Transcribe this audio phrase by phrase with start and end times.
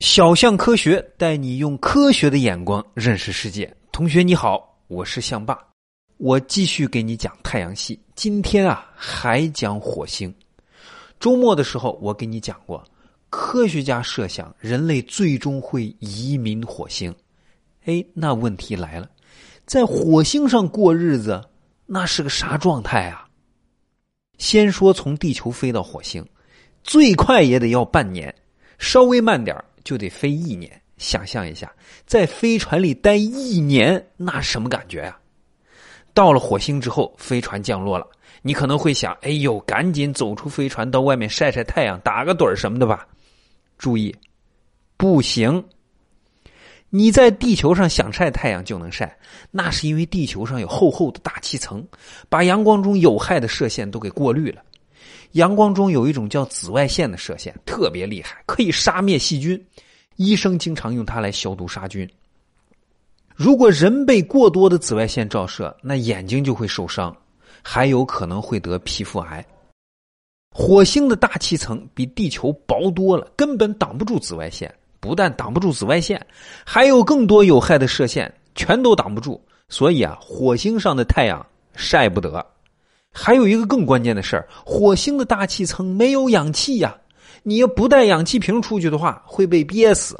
[0.00, 3.76] 小象科学带你用科学的眼光认识世界。
[3.90, 5.58] 同学你好，我是象爸，
[6.18, 7.98] 我继续给你讲太阳系。
[8.14, 10.32] 今天啊，还讲火星。
[11.18, 12.84] 周末的时候，我给你讲过，
[13.28, 17.12] 科学家设想人类最终会移民火星。
[17.84, 19.10] 哎，那问题来了，
[19.66, 21.44] 在火星上过日子，
[21.86, 23.26] 那是个啥状态啊？
[24.38, 26.24] 先说从地球飞到火星，
[26.84, 28.32] 最快也得要半年，
[28.78, 29.56] 稍微慢点
[29.88, 31.72] 就得飞一年，想象一下，
[32.04, 35.16] 在飞船里待一年，那什么感觉呀？
[36.12, 38.06] 到了火星之后，飞船降落了，
[38.42, 43.08] 你可能会想：哎呦，赶紧走出飞船，到外面晒晒太阳，打个盹什么的吧。
[43.78, 44.14] 注意，
[44.98, 45.64] 不行。
[46.90, 49.18] 你在地球上想晒太阳就能晒，
[49.50, 51.82] 那是因为地球上有厚厚的大气层，
[52.28, 54.62] 把阳光中有害的射线都给过滤了。
[55.32, 59.62] 阳光中有一种叫紫外线的射线，特别厉害，可以杀灭细菌。
[60.16, 62.08] 医生经常用它来消毒杀菌。
[63.34, 67.16] 如果人被过多的紫外线照射，那眼睛就会受伤，
[67.62, 69.44] 还有可能会得皮肤癌。
[70.50, 74.74] 火星的大气层比地球薄多了，根本挡不住紫外线。
[75.00, 76.20] 不但挡不住紫外线，
[76.66, 79.40] 还有更多有害的射线，全都挡不住。
[79.68, 82.44] 所以啊，火星上的太阳晒不得。
[83.20, 86.96] 还有一个更关键的事儿，火星的大气层没有氧气呀，
[87.42, 90.16] 你要不带氧气瓶出去的话，会被憋死。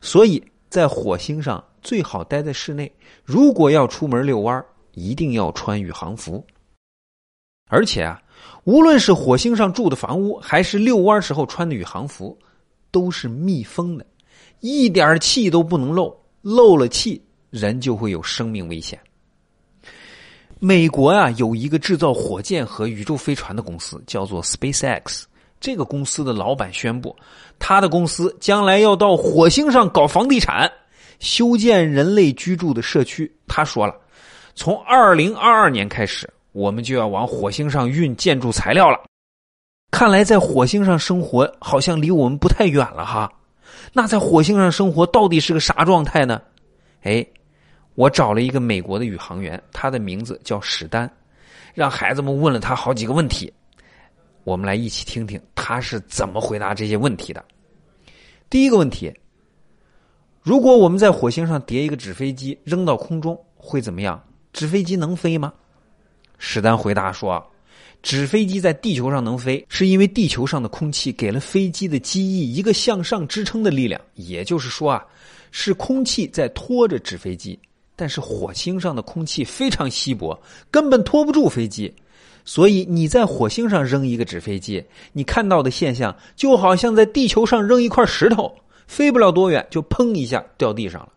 [0.00, 2.92] 所以在火星上最好待在室内。
[3.24, 6.44] 如果要出门遛弯，一定要穿宇航服。
[7.70, 8.20] 而且啊，
[8.64, 12.36] 无论是火星上住的房屋，还是遛弯时候穿的宇航服，
[12.90, 14.04] 都是密封的，
[14.58, 16.12] 一点气都不能漏，
[16.42, 18.98] 漏了气，人就会有生命危险。
[20.58, 25.24] 美国啊，有一个制造火箭和宇宙飞船的公司，叫做 SpaceX。
[25.60, 27.14] 这个公司的老板宣布，
[27.58, 30.70] 他的公司将来要到火星上搞房地产，
[31.18, 33.30] 修建人类居住的社区。
[33.46, 33.94] 他说了，
[34.54, 38.98] 从二零二二年开始，我们就要往火星上运建筑材料了。
[39.90, 43.30] 看来在火星上生活好像离我们不太远了哈。
[43.92, 46.40] 那在火星上生活到底是个啥状态呢？
[47.02, 47.26] 哎。
[47.96, 51.10] 我找了一个美国的宇航员，他的名字叫史丹，
[51.74, 53.52] 让孩子们问了他好几个问题，
[54.44, 57.42] 我们来一起听听他是怎么回答这些问题的。
[58.48, 59.12] 第一个问题：
[60.42, 64.22] 如果我们在火星上叠一个纸飞机扔到空中，会怎么样？
[64.52, 65.52] 纸飞机能飞吗？
[66.38, 67.44] 史丹回答说
[68.02, 75.04] ：“纸飞机在地球上能飞，是因为地球上的空气给了飞机的机翼一个向上支撑的力量，也就是说啊，
[75.50, 77.58] 是空气在拖着纸飞机。”
[77.98, 80.38] 但是火星上的空气非常稀薄，
[80.70, 81.90] 根本拖不住飞机，
[82.44, 84.84] 所以你在火星上扔一个纸飞机，
[85.14, 88.54] 你看到的现象就好像在地球上扔一块石头，
[88.86, 91.12] 飞不了多远就砰一下掉地上了。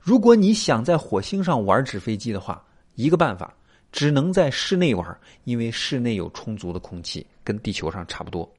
[0.00, 3.54] 如果你想在火星上玩纸飞机的话，一个办法
[3.92, 8.50] 只能在室内玩，因为室内有充足的空气，跟地球上差不多。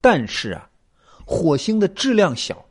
[0.00, 0.68] 但是啊，
[1.24, 2.62] 火星的质量小。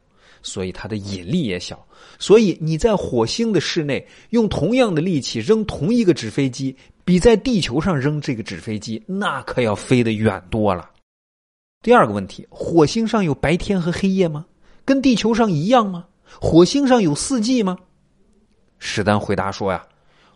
[0.43, 1.83] 所以它的引力也小，
[2.19, 10.91] 所以你在火星的室内用同样的力气扔同一个纸飞机，比在地球上扔这个纸飞机那可要飞得远多了。
[11.81, 14.45] 第二个问题，火星上有白天和黑夜吗？
[14.85, 16.05] 跟地球上一样吗？
[16.39, 17.77] 火星上有四季吗？
[18.79, 19.87] 史丹回答说呀，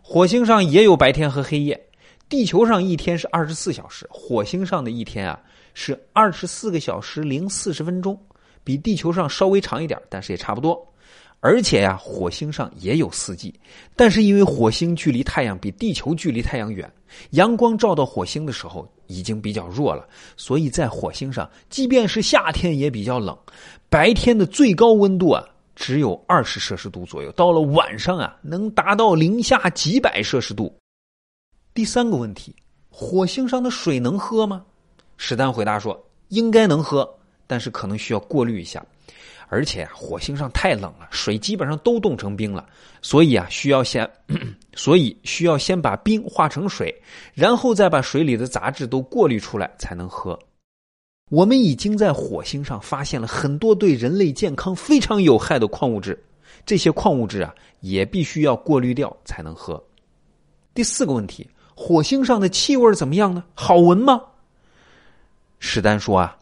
[0.02, 1.88] 火星上也有白天和黑夜，
[2.28, 5.38] 地球上一天是二十四小时，火星上的一天啊
[5.74, 8.18] 是二十四个小时零四十分钟。
[8.64, 10.86] 比地球上稍微长一点，但是也差不多。
[11.40, 13.54] 而且呀，火星上也有四季，
[13.94, 16.90] 但是因为火星距离太阳比地球距离太阳远，
[17.30, 20.04] 阳光照到火星的时候已经比较弱了，
[20.36, 23.38] 所以在火星上，即便是夏天也比较冷，
[23.88, 25.44] 白天的最高温度啊
[25.76, 30.76] 只有二十摄氏度左右，到了晚上啊能达到零下几百摄氏度。
[31.72, 32.52] 第三个问题，
[32.90, 34.64] 火星上的水能喝吗？
[35.16, 37.08] 史丹回答说，应该能喝。
[37.48, 38.84] 但是可能需要过滤一下，
[39.48, 42.64] 而且啊，火星上太冷了，水基本上都冻成冰了，
[43.02, 44.08] 所以啊，需要先，
[44.76, 46.94] 所以需要先把冰化成水，
[47.34, 50.38] 然后再把水里的杂质都过滤出来才能喝。
[51.30, 56.22] 我们已经在火星上发现了很多对人类健康非常有害的矿物质，
[56.64, 59.82] 这些矿物质啊，也必须要过滤掉才能喝。
[60.74, 63.42] 第四个问题，火星上的气味怎么样呢？
[63.54, 64.20] 好闻吗？
[65.58, 66.37] 史丹说啊。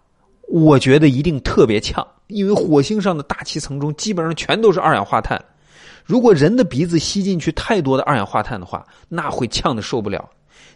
[0.49, 5.43] 我觉得一定特别呛，因为火星上的大气层中基本上全都是二氧化碳。
[6.05, 10.29] 如果人的鼻子吸进去太多的二氧化碳的话，那会呛的受不了。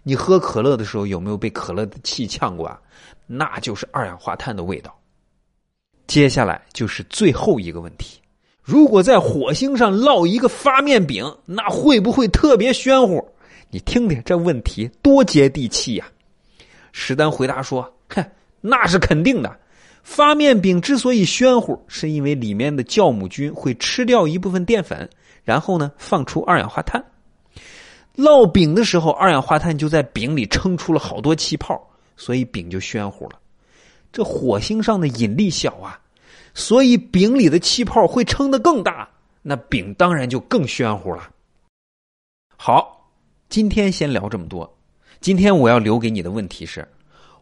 [0.03, 2.81] 你喝可乐的时候有没有被可乐的气呛过啊？
[3.27, 4.93] 那就是二氧化碳的味道。
[6.07, 8.19] 接下来就是最后一个问题：
[8.61, 13.25] 如果在火星上烙一个发面饼，那会不会特别喧乎？
[13.71, 16.07] 你听听这问题多接地气呀！
[16.91, 18.25] 石丹回答说：“哼，
[18.61, 19.59] 那是肯定的。
[20.03, 25.09] 发面饼之所以喧乎，是因为里面的酵母菌会吃掉一部分淀粉，
[25.45, 27.05] 然后呢放出二氧化碳。
[28.17, 31.81] 烙饼的时候，二氧化碳就在饼里撑出了好多气泡，
[32.17, 33.39] 所以饼就喧乎了。”
[34.13, 36.01] 这火星上的引力小啊，
[36.53, 39.09] 所以饼里的气泡会撑得更大，
[39.43, 41.31] 那饼当然就更喧乎了。
[42.57, 43.09] 好，
[43.49, 44.71] 今天先聊这么多。
[45.21, 46.87] 今天我要留给你的问题是：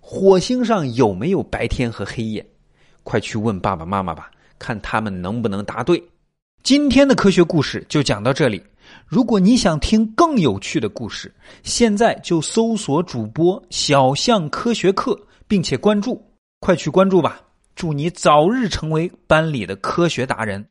[0.01, 2.47] 火星上有没有白天和黑夜？
[3.03, 6.03] 快去问爸爸妈妈吧，看他们能不能答对。
[6.63, 8.63] 今天的科学故事就讲到这里。
[9.07, 16.23] 如果你想听更有趣的故事，现在就搜索主播小象科学课，并且关注。
[16.61, 17.41] 快去关注吧！
[17.77, 20.67] 祝你早日成为班里的科学达人。